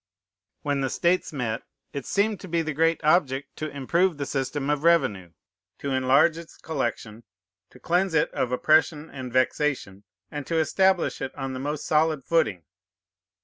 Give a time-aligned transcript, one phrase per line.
[0.63, 1.61] When the States met,
[1.93, 5.33] it seemed to be the great object to improve the system of revenue,
[5.77, 7.23] to enlarge its collection,
[7.69, 12.23] to cleanse it of oppression and vexation, and to establish it on the most solid
[12.23, 12.63] footing.